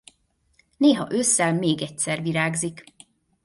[0.77, 2.83] Néha ősszel még egyszer virágzik.